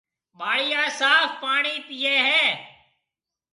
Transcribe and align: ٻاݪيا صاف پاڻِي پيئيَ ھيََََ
ٻاݪيا 0.39 0.83
صاف 0.99 1.29
پاڻِي 1.41 1.75
پيئيَ 1.87 2.15
ھيََََ 2.27 2.43